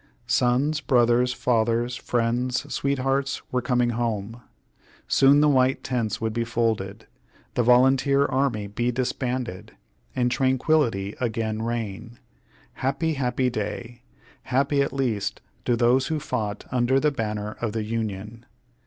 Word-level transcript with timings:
Sons, 0.25 0.79
brothers, 0.81 1.31
fathers, 1.31 1.95
friends, 1.95 2.61
sweethearts 2.73 3.43
were 3.51 3.61
coming 3.61 3.91
home. 3.91 4.41
Soon 5.07 5.41
the 5.41 5.47
white 5.47 5.83
tents 5.83 6.19
would 6.19 6.33
be 6.33 6.43
folded, 6.43 7.05
the 7.53 7.61
volunteer 7.61 8.25
army 8.25 8.65
be 8.65 8.89
disbanded, 8.91 9.73
and 10.15 10.31
tranquillity 10.31 11.13
again 11.21 11.61
reign. 11.61 12.17
Happy, 12.73 13.13
happy 13.13 13.51
day! 13.51 14.01
happy 14.41 14.81
at 14.81 14.91
least 14.91 15.39
to 15.65 15.75
those 15.75 16.07
who 16.07 16.19
fought 16.19 16.65
under 16.71 16.99
the 16.99 17.11
banner 17.11 17.51
of 17.61 17.73
the 17.73 17.83
Union. 17.83 18.47